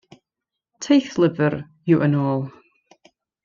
[0.85, 1.57] Teithlyfr
[1.93, 2.43] yw Yn ôl.